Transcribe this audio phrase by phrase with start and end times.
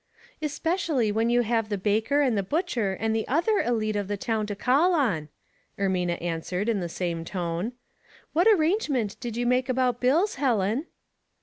[0.51, 4.47] "Especially when you have the baker and the butcher and other elite of the town
[4.47, 5.29] to call on,"
[5.77, 7.73] Ermina answered, in the same tone.
[8.33, 10.87] "What ar rangement did you make about bills, Helen